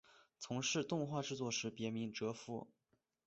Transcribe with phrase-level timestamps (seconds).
[0.39, 2.65] 从事动画制作时别名哲夫。